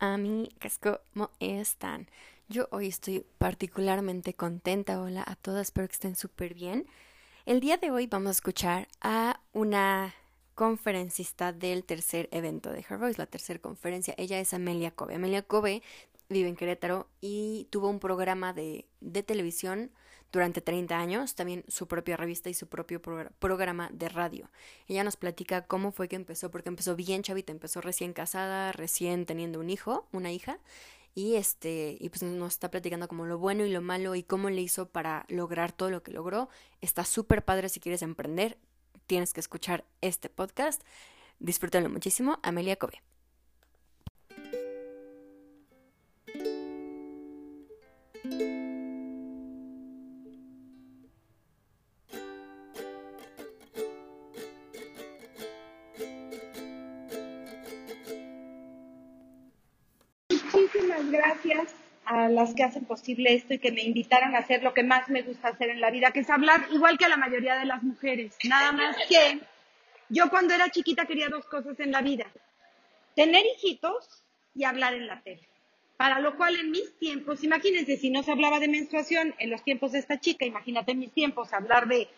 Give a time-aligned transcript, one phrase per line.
[0.00, 2.08] amigas, ¿cómo están?
[2.48, 5.00] Yo hoy estoy particularmente contenta.
[5.00, 6.86] Hola a todas, espero que estén súper bien.
[7.46, 10.14] El día de hoy vamos a escuchar a una
[10.54, 14.14] conferencista del tercer evento de Her Voice, la tercera conferencia.
[14.16, 15.14] Ella es Amelia Kobe.
[15.14, 15.82] Amelia Kobe
[16.28, 19.90] vive en Querétaro y tuvo un programa de, de televisión
[20.32, 24.50] durante 30 años, también su propia revista y su propio programa de radio.
[24.86, 29.26] Ella nos platica cómo fue que empezó, porque empezó bien chavita, empezó recién casada, recién
[29.26, 30.58] teniendo un hijo, una hija,
[31.14, 34.48] y este, y pues nos está platicando como lo bueno y lo malo y cómo
[34.48, 36.48] le hizo para lograr todo lo que logró.
[36.80, 38.58] Está súper padre si quieres emprender,
[39.06, 40.82] tienes que escuchar este podcast.
[41.40, 42.38] Disfrútenlo muchísimo.
[42.42, 43.02] Amelia Kobe.
[61.10, 64.82] Gracias a las que hacen posible esto y que me invitaron a hacer lo que
[64.82, 67.56] más me gusta hacer en la vida, que es hablar igual que a la mayoría
[67.56, 68.36] de las mujeres.
[68.44, 69.40] Nada más que
[70.08, 72.26] yo cuando era chiquita quería dos cosas en la vida.
[73.14, 75.46] Tener hijitos y hablar en la tele.
[75.96, 79.62] Para lo cual en mis tiempos, imagínense, si no se hablaba de menstruación en los
[79.62, 82.08] tiempos de esta chica, imagínate en mis tiempos hablar de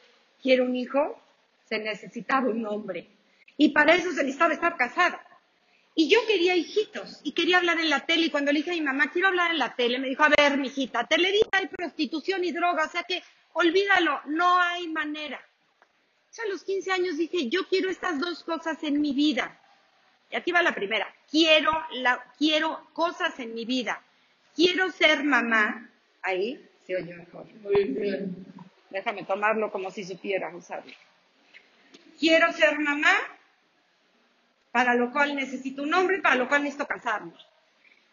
[0.41, 1.21] quiero un hijo,
[1.69, 3.09] se necesitaba un hombre.
[3.57, 5.21] Y para eso se necesitaba estar casada.
[5.95, 8.27] Y yo quería hijitos y quería hablar en la tele.
[8.27, 10.31] Y cuando le dije a mi mamá, quiero hablar en la tele, me dijo, a
[10.31, 15.41] ver, mijita, televisa hay prostitución y droga, o sea que olvídalo, no hay manera.
[16.39, 19.61] O a los 15 años dije, yo quiero estas dos cosas en mi vida.
[20.31, 21.15] Y aquí va la primera.
[21.31, 24.03] Quiero, la, quiero cosas en mi vida.
[24.57, 25.91] Quiero ser mamá.
[26.23, 27.45] Ahí se oye mejor.
[27.57, 28.47] Muy bien.
[28.89, 30.93] Déjame tomarlo como si supiera usarlo.
[32.19, 33.13] Quiero ser mamá
[34.73, 37.47] para lo cual necesito un hombre, para lo cual necesito casarnos.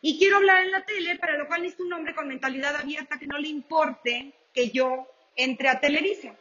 [0.01, 3.17] Y quiero hablar en la tele, para lo cual necesito un hombre con mentalidad abierta
[3.17, 6.35] que no le importe que yo entre a Televisa.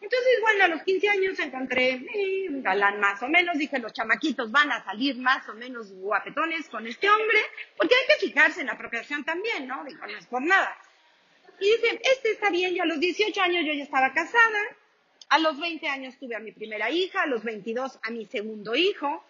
[0.00, 3.92] Entonces, bueno, a los 15 años encontré eh, un galán más o menos, dije, los
[3.92, 7.38] chamaquitos van a salir más o menos guapetones con este hombre,
[7.76, 9.84] porque hay que fijarse en la apropiación también, ¿no?
[9.84, 10.74] Digo, no es por nada.
[11.60, 14.58] Y dije, este está bien, yo a los 18 años yo ya estaba casada,
[15.28, 18.74] a los 20 años tuve a mi primera hija, a los 22 a mi segundo
[18.74, 19.22] hijo,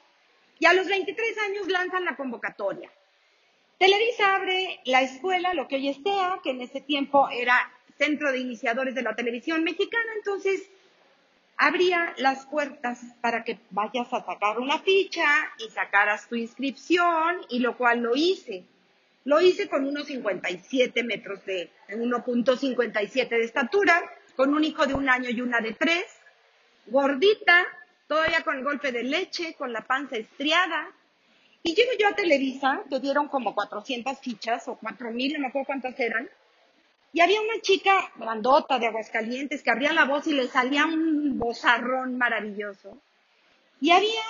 [0.60, 2.91] y a los 23 años lanzan la convocatoria.
[3.78, 8.31] Televisa abre la escuela, lo que hoy es TEA, que en ese tiempo era Centro
[8.31, 10.69] de Iniciadores de la Televisión Mexicana, entonces
[11.56, 15.25] abría las puertas para que vayas a sacar una ficha
[15.59, 18.65] y sacaras tu inscripción, y lo cual lo hice.
[19.25, 24.03] Lo hice con unos 57 metros de, 1.57 de estatura,
[24.37, 26.04] con un hijo de un año y una de tres,
[26.87, 27.66] gordita,
[28.10, 30.93] todavía con el golpe de leche, con la panza estriada.
[31.62, 35.66] Y llego yo a Televisa, que dieron como 400 fichas o 4000, no me acuerdo
[35.66, 36.28] cuántas eran.
[37.12, 41.38] Y había una chica grandota de Aguascalientes que abría la voz y le salía un
[41.38, 42.98] bozarrón maravilloso.
[43.81, 44.25] Y había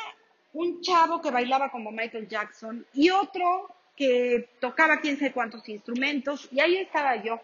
[0.52, 6.50] un chavo que bailaba como Michael Jackson y otro que tocaba quién sabe cuántos instrumentos.
[6.52, 7.40] Y ahí estaba yo,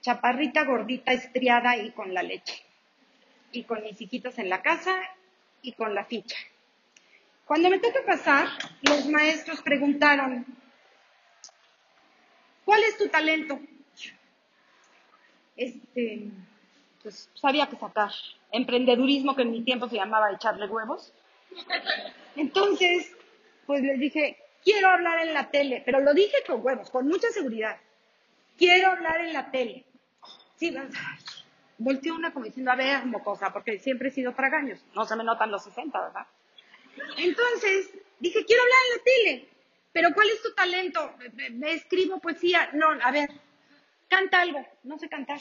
[0.00, 2.65] chaparrita, gordita, estriada y con la leche
[3.52, 5.00] y con mis hijitos en la casa
[5.62, 6.36] y con la ficha.
[7.44, 8.48] Cuando me toca pasar,
[8.82, 10.44] los maestros preguntaron,
[12.64, 13.60] ¿cuál es tu talento?
[15.56, 16.28] Este,
[17.02, 18.10] pues sabía que sacar
[18.50, 21.12] emprendedurismo, que en mi tiempo se llamaba echarle huevos.
[22.34, 23.12] Entonces,
[23.66, 27.28] pues les dije, quiero hablar en la tele, pero lo dije con huevos, con mucha
[27.30, 27.76] seguridad.
[28.58, 29.84] Quiero hablar en la tele.
[30.56, 30.74] Sí,
[31.78, 34.84] volteó una como diciendo, a ver, mocosa, porque siempre he sido tragaños.
[34.94, 36.26] No se me notan los 60, ¿verdad?
[37.18, 39.48] Entonces, dije, quiero hablar en la tele,
[39.92, 41.14] pero ¿cuál es tu talento?
[41.52, 42.70] Me, escribo poesía.
[42.72, 43.30] No, a ver,
[44.08, 45.40] canta algo, no sé cantar.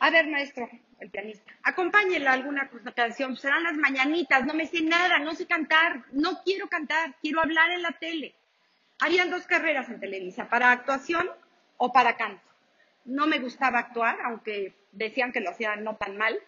[0.00, 0.68] A ver, maestro,
[1.00, 5.46] el pianista, acompáñela a alguna canción, serán las mañanitas, no me sé nada, no sé
[5.46, 8.34] cantar, no quiero cantar, quiero hablar en la tele.
[9.00, 11.30] Harían dos carreras en Televisa, para actuación
[11.78, 12.53] o para canto
[13.04, 16.38] no me gustaba actuar, aunque decían que lo hacían no tan mal.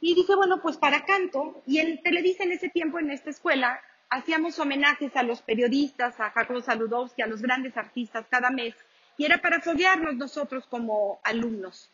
[0.00, 1.62] Y dije, bueno, pues para canto.
[1.66, 6.30] Y en Televisa en ese tiempo, en esta escuela, hacíamos homenajes a los periodistas, a
[6.30, 8.74] Jacobo Saludowski, a los grandes artistas cada mes.
[9.16, 11.90] Y era para foguearnos nosotros como alumnos.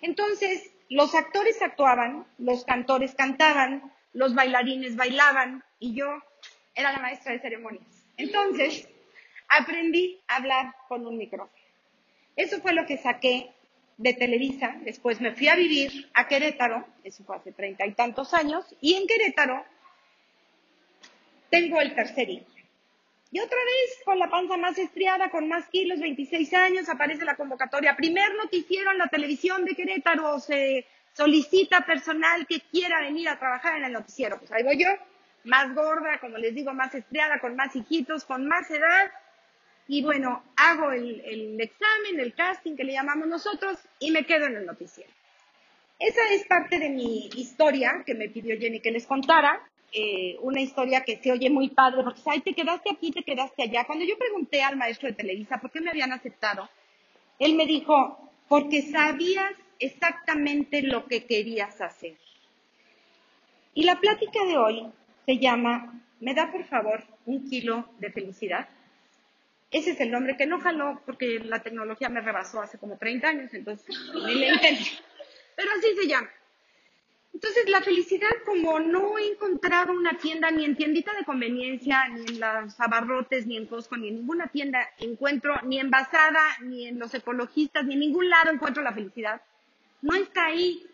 [0.00, 6.22] Entonces, los actores actuaban, los cantores cantaban, los bailarines bailaban y yo
[6.74, 7.86] era la maestra de ceremonias.
[8.16, 8.88] Entonces,
[9.48, 11.55] aprendí a hablar con un micrófono.
[12.36, 13.50] Eso fue lo que saqué
[13.96, 14.76] de Televisa.
[14.82, 18.94] Después me fui a vivir a Querétaro, eso fue hace treinta y tantos años, y
[18.94, 19.64] en Querétaro
[21.50, 22.46] tengo el tercer hijo.
[23.32, 27.34] Y otra vez, con la panza más estriada, con más kilos, 26 años, aparece la
[27.34, 27.96] convocatoria.
[27.96, 33.78] Primer noticiero en la televisión de Querétaro, se solicita personal que quiera venir a trabajar
[33.78, 34.38] en el noticiero.
[34.38, 34.88] Pues ahí voy yo,
[35.44, 39.10] más gorda, como les digo, más estriada, con más hijitos, con más edad.
[39.88, 44.56] Y bueno, hago el, examen, el casting que le llamamos nosotros, y me quedo en
[44.56, 45.10] el noticiero.
[45.98, 49.62] Esa es parte de mi historia que me pidió Jenny que les contara.
[49.92, 53.62] Eh, una historia que se oye muy padre, porque ay, te quedaste aquí, te quedaste
[53.62, 53.84] allá.
[53.84, 56.68] Cuando yo pregunté al maestro de Televisa por qué me habían aceptado,
[57.38, 62.16] él me dijo, porque sabías exactamente lo que querías hacer.
[63.74, 64.86] Y la plática de hoy
[65.24, 68.68] se llama, ¿me da por favor un kilo de felicidad?
[69.70, 73.28] Ese es el nombre que no jaló porque la tecnología me rebasó hace como 30
[73.28, 74.50] años, entonces ni le.
[75.56, 76.30] Pero así se llama.
[77.36, 82.20] Entonces, la felicidad, como no he encontrado una tienda ni en tiendita de conveniencia, ni
[82.20, 86.86] en los abarrotes, ni en Costco, ni en ninguna tienda encuentro, ni en Basada, ni
[86.86, 89.42] en los ecologistas, ni en ningún lado encuentro la felicidad.
[90.00, 90.86] No está ahí.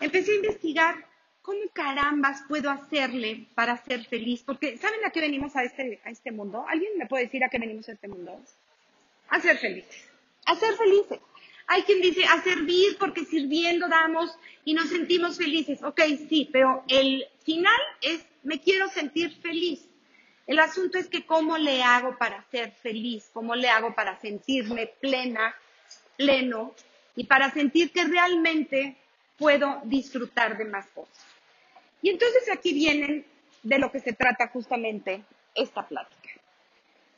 [0.00, 1.09] Empecé a investigar
[1.50, 4.42] cómo carambas puedo hacerle para ser feliz.
[4.44, 6.64] Porque, ¿saben a qué venimos a este, a este mundo?
[6.68, 8.40] ¿Alguien me puede decir a qué venimos a este mundo?
[9.28, 10.04] A ser felices.
[10.46, 11.18] A ser felices.
[11.66, 15.82] Hay quien dice a servir porque sirviendo damos y nos sentimos felices.
[15.82, 19.86] Ok, sí, pero el final es me quiero sentir feliz.
[20.46, 24.86] El asunto es que cómo le hago para ser feliz, cómo le hago para sentirme
[25.00, 25.54] plena,
[26.16, 26.74] pleno
[27.14, 28.96] y para sentir que realmente
[29.36, 31.29] puedo disfrutar de más cosas.
[32.02, 33.26] Y entonces aquí vienen
[33.62, 35.22] de lo que se trata justamente
[35.54, 36.30] esta plática.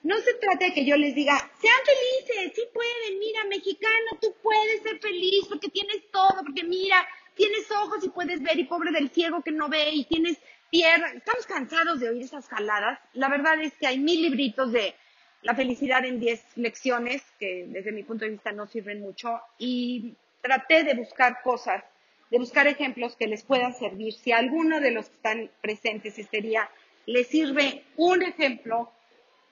[0.02, 4.34] No se trata de que yo les diga, sean felices, sí pueden, mira, mexicano, tú
[4.42, 7.06] puedes ser feliz porque tienes todo, porque mira,
[7.36, 10.38] tienes ojos y puedes ver y pobre del ciego que no ve y tienes
[10.70, 11.14] piernas.
[11.14, 12.98] Estamos cansados de oír esas jaladas.
[13.12, 14.94] La verdad es que hay mil libritos de
[15.42, 20.14] la felicidad en diez lecciones que desde mi punto de vista no sirven mucho y
[20.40, 21.84] traté de buscar cosas,
[22.32, 24.14] de buscar ejemplos que les puedan servir.
[24.14, 26.66] Si alguno de los que están presentes este día
[27.04, 28.90] les sirve un ejemplo,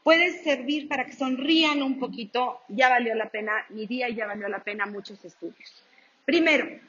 [0.02, 4.26] puede servir para que sonrían un poquito, ya valió la pena mi día y ya
[4.26, 5.84] valió la pena muchos estudios.
[6.24, 6.80] Primero,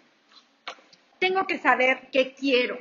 [1.19, 2.79] tengo que saber qué quiero.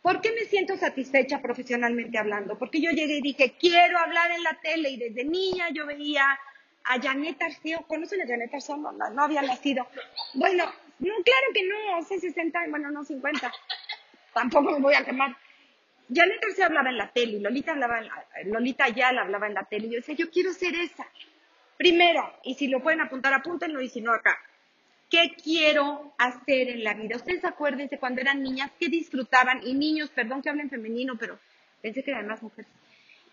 [0.00, 2.56] ¿Por qué me siento satisfecha profesionalmente hablando?
[2.56, 6.38] Porque yo llegué y dije, quiero hablar en la tele y desde niña yo veía
[6.84, 8.76] a Janet Arceo, ¿conocen a Janet Arceo?
[8.76, 9.88] No, no, había nacido.
[10.34, 10.64] Bueno,
[11.00, 13.52] no, claro que no, hace 60, bueno, no 50.
[14.34, 15.36] Tampoco me voy a quemar.
[16.12, 18.00] Janet se hablaba en la tele, Lolita hablaba,
[18.44, 21.06] Lolita Ayala hablaba en la tele, y yo decía, yo quiero ser esa.
[21.76, 24.38] Primero, y si lo pueden apuntar, apúntenlo, y si no, acá.
[25.08, 27.16] ¿Qué quiero hacer en la vida?
[27.16, 29.60] Ustedes acuérdense cuando eran niñas, ¿qué disfrutaban?
[29.66, 31.38] Y niños, perdón que hablen femenino, pero
[31.80, 32.70] pensé que eran más mujeres.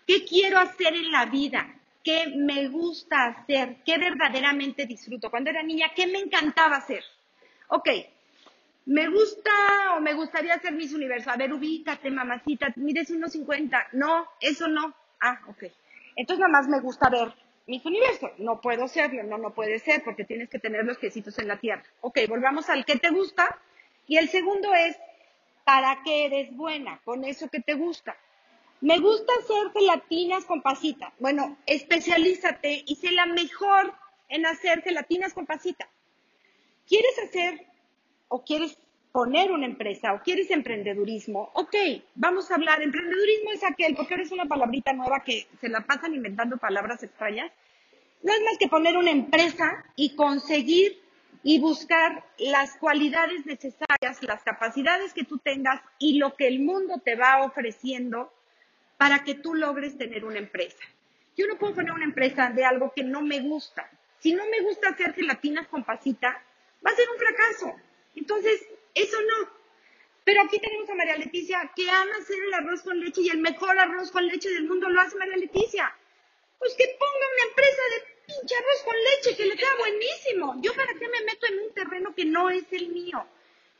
[0.06, 1.74] ¿Qué quiero hacer en la vida?
[2.02, 3.76] ¿Qué me gusta hacer?
[3.84, 5.30] ¿Qué verdaderamente disfruto?
[5.30, 7.04] Cuando era niña, ¿qué me encantaba hacer?
[7.68, 7.88] Ok,
[8.86, 9.50] me gusta
[9.96, 11.30] o me gustaría ser Miss Universo.
[11.30, 13.88] A ver, ubícate, mamacita, mides unos 50.
[13.92, 14.94] No, eso no.
[15.20, 15.64] Ah, ok.
[16.16, 17.34] Entonces nada más me gusta ver
[17.66, 18.30] Miss Universo.
[18.38, 21.58] No puedo serlo, no, no puede ser porque tienes que tener los quesitos en la
[21.58, 21.84] tierra.
[22.00, 23.58] Ok, volvamos al que te gusta.
[24.06, 24.96] Y el segundo es,
[25.64, 28.16] ¿para qué eres buena con eso que te gusta?
[28.80, 31.12] Me gusta hacer gelatinas con pasita.
[31.18, 33.92] Bueno, especialízate y sé la mejor
[34.30, 35.90] en hacer gelatinas con pasita.
[36.88, 37.66] ¿Quieres hacer
[38.28, 38.78] o quieres
[39.12, 41.74] poner una empresa o quieres emprendedurismo, ok,
[42.14, 45.80] vamos a hablar, emprendedurismo es aquel, porque ahora es una palabrita nueva que se la
[45.80, 47.50] pasan inventando palabras extrañas,
[48.22, 51.00] no es más que poner una empresa y conseguir
[51.42, 57.00] y buscar las cualidades necesarias, las capacidades que tú tengas y lo que el mundo
[57.04, 58.32] te va ofreciendo
[58.96, 60.82] para que tú logres tener una empresa.
[61.36, 63.88] Yo no puedo poner una empresa de algo que no me gusta.
[64.18, 66.42] Si no me gusta hacer gelatinas con pasita,
[66.84, 67.74] va a ser un fracaso.
[68.14, 69.48] Entonces, eso no.
[70.24, 73.38] Pero aquí tenemos a María Leticia que ama hacer el arroz con leche y el
[73.38, 75.94] mejor arroz con leche del mundo lo hace María Leticia.
[76.58, 80.60] Pues que ponga una empresa de pinche arroz con leche que le queda buenísimo.
[80.60, 83.24] Yo para qué me meto en un terreno que no es el mío.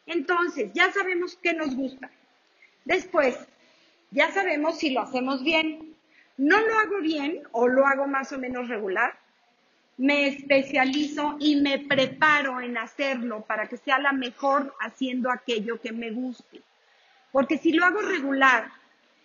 [0.07, 2.11] Entonces, ya sabemos qué nos gusta.
[2.87, 3.37] Después,
[4.11, 5.97] ya sabemos si lo hacemos bien.
[6.39, 9.19] No lo hago bien o lo hago más o menos regular
[9.99, 15.93] me especializo y me preparo en hacerlo para que sea la mejor haciendo aquello que
[15.93, 16.63] me guste.
[17.33, 18.71] Porque si lo hago regular,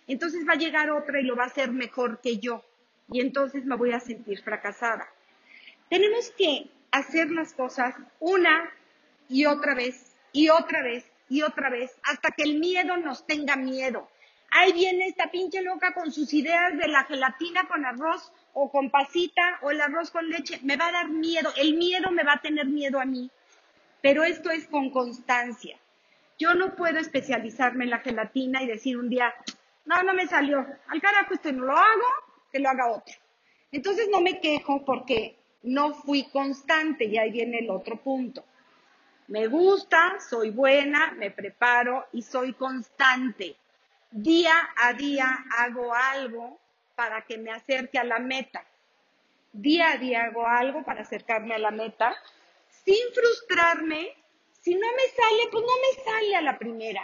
[0.08, 2.64] entonces va a llegar otra y lo va a hacer mejor que yo.
[3.10, 5.08] Y entonces me voy a sentir fracasada.
[5.88, 8.68] Tenemos que hacer las cosas una
[9.28, 13.56] y otra vez y otra vez y otra vez hasta que el miedo nos tenga
[13.56, 14.08] miedo,
[14.56, 18.88] Ahí viene esta pinche loca con sus ideas de la gelatina con arroz o con
[18.88, 20.60] pasita o el arroz con leche.
[20.62, 21.52] Me va a dar miedo.
[21.56, 23.28] El miedo me va a tener miedo a mí.
[24.00, 25.76] Pero esto es con constancia.
[26.38, 29.34] Yo no puedo especializarme en la gelatina y decir un día,
[29.86, 30.64] no, no me salió.
[30.86, 32.06] Al carajo, esto no lo hago,
[32.52, 33.14] que lo haga otro.
[33.72, 38.44] Entonces no me quejo porque no fui constante y ahí viene el otro punto.
[39.26, 43.56] Me gusta, soy buena, me preparo y soy constante.
[44.16, 46.60] Día a día hago algo
[46.94, 48.64] para que me acerque a la meta.
[49.52, 52.14] Día a día hago algo para acercarme a la meta
[52.84, 54.14] sin frustrarme.
[54.60, 57.02] Si no me sale, pues no me sale a la primera.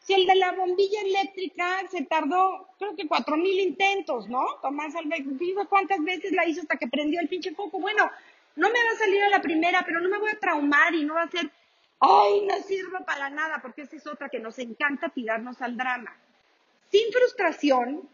[0.00, 4.44] Si el de la bombilla eléctrica se tardó, creo que cuatro mil intentos, ¿no?
[4.60, 5.22] Tomás Alves,
[5.68, 7.78] cuántas veces la hizo hasta que prendió el pinche foco.
[7.78, 8.10] Bueno,
[8.56, 11.04] no me va a salir a la primera, pero no me voy a traumar y
[11.04, 11.52] no va a ser,
[12.00, 16.16] ay, no sirvo para nada, porque esa es otra que nos encanta tirarnos al drama.
[16.90, 18.08] Sin frustración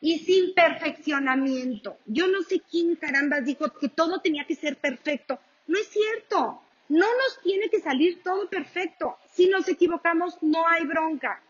[0.00, 1.96] y sin perfeccionamiento.
[2.06, 5.38] Yo no sé quién caramba dijo que todo tenía que ser perfecto.
[5.66, 6.60] No es cierto.
[6.88, 9.16] No nos tiene que salir todo perfecto.
[9.32, 11.40] Si nos equivocamos, no hay bronca.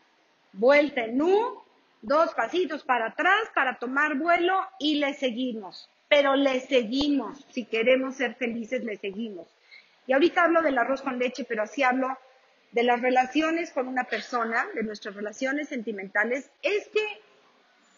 [0.52, 1.62] Vuelta en U,
[2.02, 5.88] dos pasitos para atrás para tomar vuelo y le seguimos.
[6.09, 7.45] Pero le seguimos.
[7.50, 9.49] Si queremos ser felices, le seguimos.
[10.07, 12.17] Y ahorita hablo del arroz con leche, pero así hablo
[12.73, 16.50] de las relaciones con una persona, de nuestras relaciones sentimentales.
[16.62, 17.21] Es que,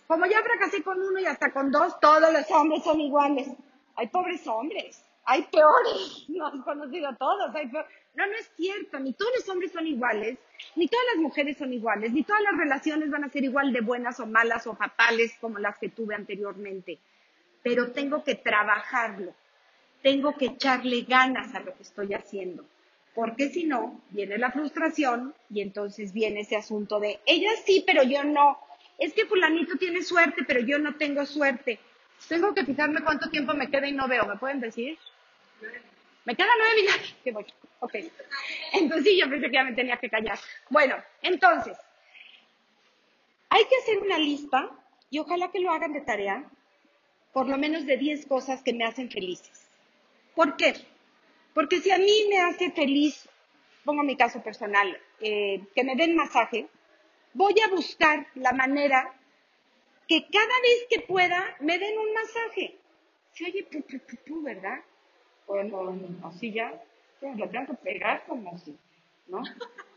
[0.06, 3.48] como ya fracasé con uno y hasta con dos, todos los hombres son iguales.
[3.96, 7.52] Hay pobres hombres hay peores, no han conocido a todos,
[8.14, 10.38] no, no es cierto, ni todos los hombres son iguales,
[10.76, 13.80] ni todas las mujeres son iguales, ni todas las relaciones van a ser igual de
[13.80, 16.98] buenas o malas o fatales como las que tuve anteriormente,
[17.62, 19.34] pero tengo que trabajarlo,
[20.02, 22.64] tengo que echarle ganas a lo que estoy haciendo,
[23.14, 28.02] porque si no, viene la frustración y entonces viene ese asunto de, ella sí, pero
[28.02, 28.58] yo no,
[28.98, 31.78] es que fulanito tiene suerte, pero yo no tengo suerte.
[32.28, 34.98] Tengo que fijarme cuánto tiempo me queda y no veo, ¿me pueden decir?
[36.24, 37.16] Me quedan nueve minutos.
[37.22, 37.46] ¿Qué voy?
[37.80, 37.94] Ok.
[38.72, 40.38] Entonces sí, yo pensé que ya me tenía que callar.
[40.70, 41.76] Bueno, entonces,
[43.50, 44.70] hay que hacer una lista
[45.10, 46.44] y ojalá que lo hagan de tarea,
[47.32, 49.66] por lo menos de 10 cosas que me hacen felices.
[50.34, 50.74] ¿Por qué?
[51.54, 53.28] Porque si a mí me hace feliz,
[53.84, 56.66] pongo mi caso personal, eh, que me den masaje,
[57.32, 59.14] voy a buscar la manera
[60.08, 62.76] que cada vez que pueda me den un masaje.
[63.32, 63.82] Se oye pu,
[64.26, 64.80] pu, ¿verdad?
[65.46, 66.72] Bueno, así ya,
[67.20, 68.76] lo tengo que pegar como así,
[69.28, 69.42] ¿no?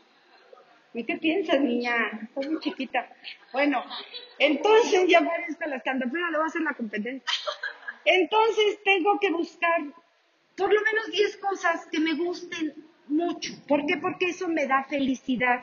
[0.94, 2.20] ¿Y qué piensas, niña?
[2.22, 3.08] Estás muy chiquita.
[3.52, 3.84] Bueno,
[4.38, 7.22] entonces ya voy a estar la pero le voy a hacer la competencia.
[8.04, 9.82] Entonces tengo que buscar
[10.58, 12.74] por lo menos 10 cosas que me gusten
[13.06, 13.52] mucho.
[13.68, 13.96] ¿Por qué?
[13.96, 15.62] Porque eso me da felicidad.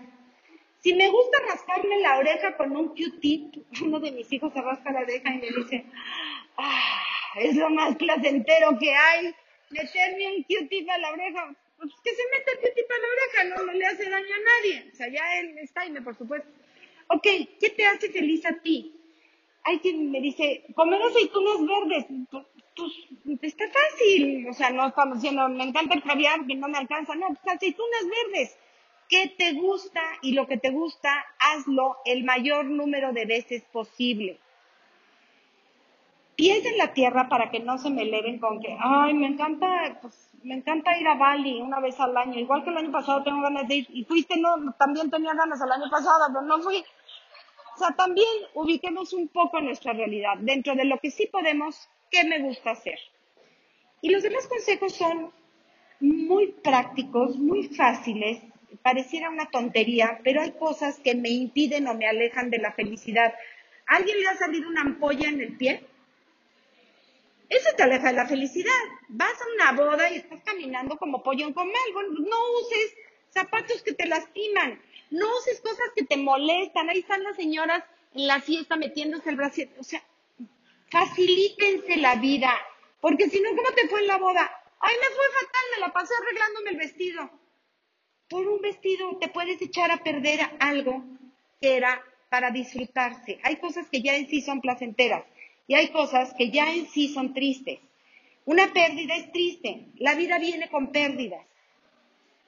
[0.80, 4.92] Si me gusta rascarme la oreja con un Q-tip, uno de mis hijos se rasca
[4.92, 5.86] la oreja y me dice,
[6.58, 7.02] ah,
[7.36, 9.36] es lo más placentero que hay
[9.70, 11.56] meterme un Q-tip a la oreja.
[11.78, 14.90] Pues que se meta el Q-tip a la oreja, no, le hace daño a nadie.
[14.94, 16.48] O sea, ya él está y me, por supuesto.
[17.08, 17.28] Ok,
[17.60, 18.94] ¿qué te hace feliz a ti?
[19.64, 22.06] Hay quien me dice, comer aceitunas verdes.
[22.76, 22.92] Pues,
[23.24, 24.48] pues, está fácil.
[24.50, 27.16] O sea, no estamos diciendo, me encanta el caviar, que no me alcanza.
[27.16, 28.58] No, pues aceitunas verdes.
[29.08, 30.02] ¿Qué te gusta?
[30.22, 34.40] Y lo que te gusta, hazlo el mayor número de veces posible
[36.36, 40.00] pies en la tierra para que no se me eleven con que, ay, me encanta,
[40.02, 43.24] pues, me encanta ir a Bali una vez al año, igual que el año pasado
[43.24, 46.62] tengo ganas de ir, y fuiste, no, también tenía ganas el año pasado, pero no
[46.62, 46.84] fui.
[47.76, 52.24] O sea, también ubiquemos un poco nuestra realidad, dentro de lo que sí podemos, ¿qué
[52.24, 53.00] me gusta hacer?
[54.02, 55.32] Y los demás consejos son
[56.00, 58.42] muy prácticos, muy fáciles,
[58.82, 63.34] pareciera una tontería, pero hay cosas que me impiden o me alejan de la felicidad.
[63.88, 65.84] alguien le ha salido una ampolla en el pie?
[67.50, 68.72] Eso te aleja de la felicidad.
[69.08, 71.74] Vas a una boda y estás caminando como pollo en comal.
[71.94, 72.96] no uses
[73.30, 74.82] zapatos que te lastiman.
[75.12, 76.90] No uses cosas que te molestan.
[76.90, 77.84] Ahí están las señoras
[78.16, 79.62] en la fiesta metiéndose el brazo.
[79.80, 80.02] O sea,
[80.90, 82.52] facilítense la vida.
[83.02, 84.50] Porque si no, ¿cómo te fue en la boda?
[84.80, 87.30] Ay, me fue fatal, me la pasé arreglándome el vestido.
[88.30, 91.04] Por un vestido te puedes echar a perder algo
[91.62, 93.40] que era para disfrutarse.
[93.44, 95.24] Hay cosas que ya en sí son placenteras.
[95.68, 97.80] Y hay cosas que ya en sí son tristes.
[98.46, 99.88] Una pérdida es triste.
[99.96, 101.46] La vida viene con pérdidas.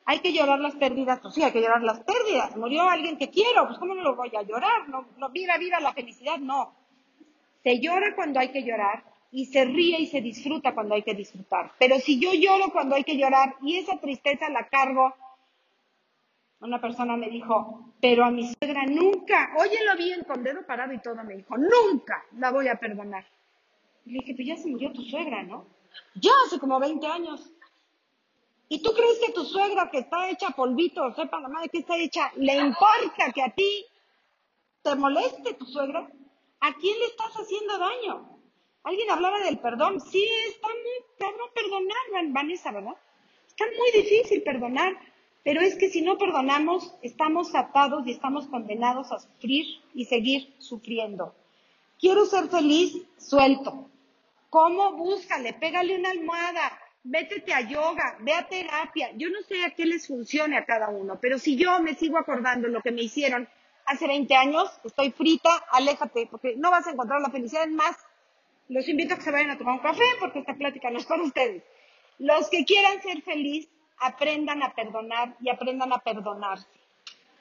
[0.06, 2.56] Hay que llorar las pérdidas, pues sí, hay que llorar las pérdidas.
[2.56, 4.88] Murió alguien que quiero, pues ¿cómo no lo voy a llorar?
[4.88, 6.74] No, no viva, viva la felicidad, no.
[7.68, 11.14] Se llora cuando hay que llorar y se ríe y se disfruta cuando hay que
[11.14, 11.74] disfrutar.
[11.78, 15.14] Pero si yo lloro cuando hay que llorar y esa tristeza la cargo
[16.62, 21.00] Una persona me dijo, pero a mi suegra nunca, óyelo bien, con dedo parado y
[21.00, 23.26] todo, me dijo, nunca la voy a perdonar.
[24.06, 25.66] Y le dije, pues ya se murió tu suegra, ¿no?
[26.16, 27.52] Ya hace como 20 años.
[28.70, 31.98] ¿Y tú crees que tu suegra que está hecha polvito, sepa la madre que está
[31.98, 33.86] hecha, le importa que a ti
[34.84, 36.10] te moleste tu suegra?
[36.60, 38.40] ¿A quién le estás haciendo daño?
[38.84, 40.00] Alguien hablaba del perdón.
[40.00, 42.96] Sí, está muy cabrón perdonar, Vanessa, ¿verdad?
[43.48, 44.98] Está muy difícil perdonar.
[45.44, 50.54] Pero es que si no perdonamos, estamos atados y estamos condenados a sufrir y seguir
[50.60, 51.34] sufriendo.
[52.00, 53.90] Quiero ser feliz, suelto.
[54.50, 54.94] ¿Cómo?
[54.94, 59.12] Búscale, pégale una almohada, vétete a yoga, ve a terapia.
[59.16, 62.18] Yo no sé a qué les funcione a cada uno, pero si yo me sigo
[62.18, 63.48] acordando lo que me hicieron
[63.88, 67.68] hace 20 años, estoy frita, aléjate, porque no vas a encontrar la felicidad.
[67.68, 67.98] Más,
[68.68, 71.06] los invito a que se vayan a tomar un café, porque esta plática no es
[71.06, 71.64] para ustedes.
[72.20, 76.68] Los que quieran ser feliz, aprendan a perdonar y aprendan a perdonarse.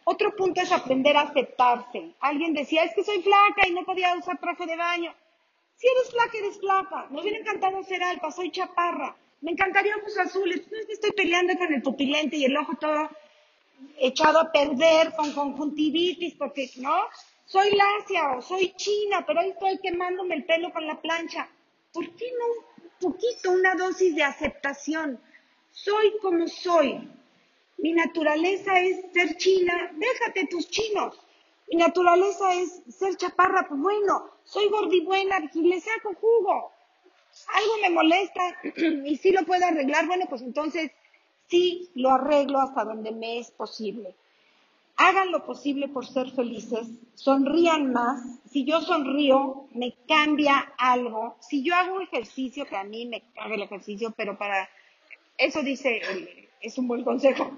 [0.04, 2.14] Otro punto es aprender a aceptarse.
[2.20, 5.12] Alguien decía, es que soy flaca y no podía usar traje de baño.
[5.74, 7.08] Si eres flaca, eres flaca.
[7.10, 9.16] Me hubiera encantado ser alta, soy chaparra.
[9.40, 10.62] Me encantaría ojos azules.
[10.70, 13.10] No estoy peleando con el pupilente y el ojo todo
[13.98, 16.96] echado a perder con conjuntivitis porque, ¿no?
[17.44, 21.48] Soy lacia o soy china, pero ahí estoy quemándome el pelo con la plancha.
[21.92, 22.46] ¿Por qué no
[23.06, 25.20] un poquito, una dosis de aceptación?
[25.70, 27.08] Soy como soy.
[27.78, 31.18] Mi naturaleza es ser china, déjate tus chinos.
[31.68, 36.72] Mi naturaleza es ser chaparra, pues bueno, soy gordibuena, le saco jugo.
[37.48, 38.42] Algo me molesta
[39.04, 40.90] y si lo puedo arreglar, bueno, pues entonces
[41.48, 44.14] sí lo arreglo hasta donde me es posible.
[44.96, 48.40] Hagan lo posible por ser felices, sonrían más.
[48.50, 51.36] Si yo sonrío, me cambia algo.
[51.40, 54.68] Si yo hago ejercicio, que a mí me caga el ejercicio, pero para
[55.36, 56.00] eso dice,
[56.62, 57.52] es un buen consejo.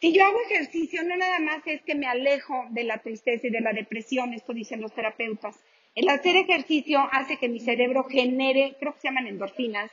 [0.00, 3.50] Si yo hago ejercicio, no nada más es que me alejo de la tristeza y
[3.50, 5.56] de la depresión, esto dicen los terapeutas.
[5.94, 9.90] El hacer ejercicio hace que mi cerebro genere, creo que se llaman endorfinas,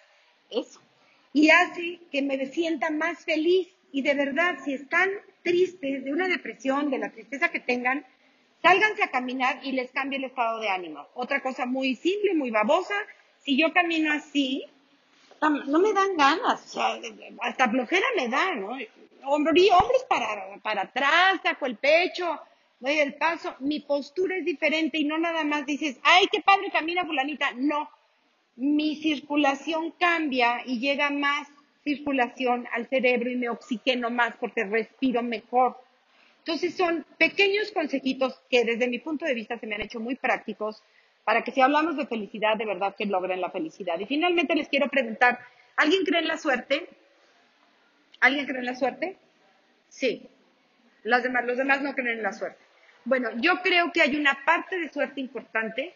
[0.49, 0.81] eso,
[1.33, 3.67] y hace que me sienta más feliz.
[3.91, 5.09] Y de verdad, si están
[5.43, 8.05] tristes de una depresión, de la tristeza que tengan,
[8.61, 11.07] sálganse a caminar y les cambie el estado de ánimo.
[11.13, 12.95] Otra cosa muy simple, muy babosa,
[13.39, 14.65] si yo camino así,
[15.41, 16.99] no me dan ganas, o sea,
[17.41, 18.77] hasta flojera me da, ¿no?
[19.23, 22.39] Hombre, hombres para, para atrás, saco el pecho,
[22.79, 26.69] doy el paso, mi postura es diferente y no nada más dices, ay, qué padre
[26.71, 27.89] camina fulanita, no,
[28.61, 31.47] mi circulación cambia y llega más
[31.83, 35.77] circulación al cerebro y me oxigeno más porque respiro mejor.
[36.37, 40.15] Entonces son pequeños consejitos que desde mi punto de vista se me han hecho muy
[40.15, 40.83] prácticos
[41.23, 43.99] para que si hablamos de felicidad, de verdad que logren la felicidad.
[43.99, 45.39] Y finalmente les quiero preguntar,
[45.75, 46.87] ¿alguien cree en la suerte?
[48.19, 49.17] ¿Alguien cree en la suerte?
[49.89, 50.29] Sí.
[51.01, 52.63] Los demás, los demás no creen en la suerte.
[53.05, 55.95] Bueno, yo creo que hay una parte de suerte importante.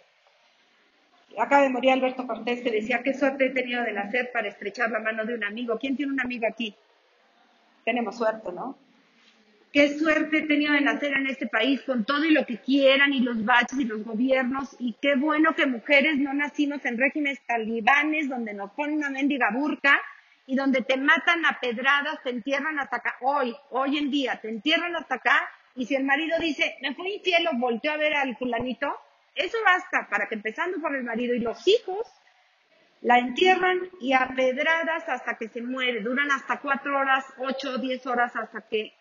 [1.39, 4.89] Acaba de morir Alberto Cortés que decía qué suerte he tenido de nacer para estrechar
[4.91, 5.78] la mano de un amigo.
[5.80, 6.76] ¿Quién tiene un amigo aquí?
[7.84, 8.78] Tenemos suerte, ¿no?
[9.76, 13.12] qué suerte he tenido de nacer en este país con todo y lo que quieran
[13.12, 17.41] y los baches y los gobiernos y qué bueno que mujeres no nacimos en regímenes
[17.45, 20.00] talibanes donde nos ponen una mendiga burka
[20.48, 23.15] y donde te matan a pedradas, te entierran hasta acá.
[23.19, 25.45] Hoy, hoy en día, te entierran hasta acá
[25.76, 28.95] y si el marido dice, me fui infiel volteó a ver al fulanito,
[29.36, 32.08] eso basta para que empezando por el marido y los hijos,
[33.02, 36.02] la entierran y a pedradas hasta que se muere.
[36.02, 38.93] Duran hasta cuatro horas, ocho diez horas hasta que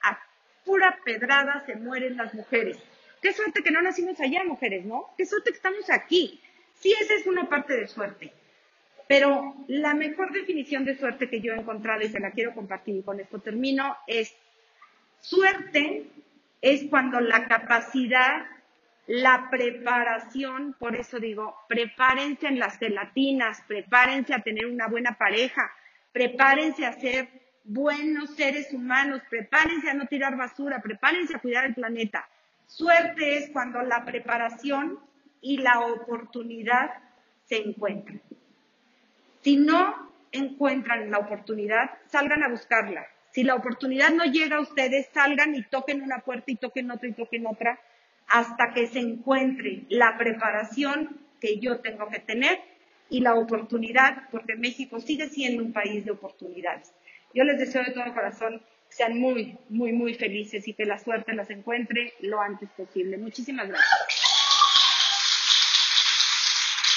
[0.64, 2.78] pura pedrada se mueren las mujeres.
[3.22, 5.14] Qué suerte que no nacimos allá, mujeres, ¿no?
[5.16, 6.40] Qué suerte que estamos aquí.
[6.74, 8.32] Sí, esa es una parte de suerte.
[9.06, 12.96] Pero la mejor definición de suerte que yo he encontrado y se la quiero compartir
[12.96, 14.34] y con esto termino es
[15.20, 16.06] suerte
[16.60, 18.46] es cuando la capacidad,
[19.06, 25.70] la preparación, por eso digo, prepárense en las gelatinas, prepárense a tener una buena pareja,
[26.12, 27.28] prepárense a ser
[27.64, 32.26] buenos seres humanos, prepárense a no tirar basura, prepárense a cuidar el planeta.
[32.66, 34.98] Suerte es cuando la preparación
[35.42, 36.90] y la oportunidad
[37.44, 38.22] se encuentran.
[39.42, 43.06] Si no encuentran la oportunidad, salgan a buscarla.
[43.30, 47.08] Si la oportunidad no llega a ustedes, salgan y toquen una puerta y toquen otra
[47.08, 47.78] y toquen otra
[48.28, 52.58] hasta que se encuentre la preparación que yo tengo que tener
[53.10, 56.92] y la oportunidad, porque México sigue siendo un país de oportunidades.
[57.34, 60.98] Yo les deseo de todo corazón que sean muy, muy, muy felices y que la
[60.98, 63.18] suerte las encuentre lo antes posible.
[63.18, 64.03] Muchísimas gracias.